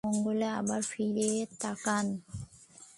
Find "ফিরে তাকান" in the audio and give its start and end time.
0.91-2.05